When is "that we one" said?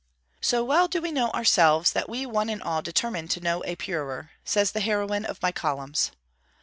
1.91-2.49